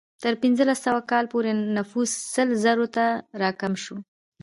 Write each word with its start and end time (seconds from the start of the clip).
تر 0.23 0.33
پنځلس 0.41 0.79
سوه 0.85 1.01
کال 1.11 1.25
پورې 1.33 1.51
نفوس 1.77 2.11
سل 2.33 2.49
زرو 2.63 2.85
ته 2.95 3.05
راکم 3.41 3.73
شو. 3.83 3.97